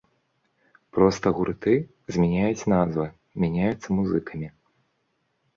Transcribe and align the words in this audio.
Проста 0.97 1.25
гурты 1.39 1.73
змяняюць 2.15 2.67
назвы, 2.73 3.05
мяняюцца 3.45 3.87
музыкамі. 3.99 4.47